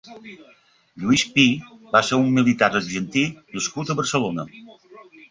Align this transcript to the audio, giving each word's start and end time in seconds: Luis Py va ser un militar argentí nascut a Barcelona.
Luis 1.01 1.25
Py 1.33 1.43
va 1.91 1.99
ser 2.07 2.17
un 2.21 2.31
militar 2.37 2.69
argentí 2.79 3.25
nascut 3.57 3.91
a 3.91 3.97
Barcelona. 4.01 4.47